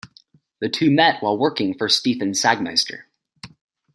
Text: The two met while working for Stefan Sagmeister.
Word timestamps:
The 0.61 0.67
two 0.67 0.89
met 0.89 1.21
while 1.21 1.37
working 1.37 1.77
for 1.77 1.87
Stefan 1.87 2.29
Sagmeister. 2.31 3.01